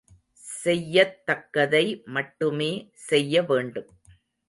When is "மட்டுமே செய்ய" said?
2.07-3.43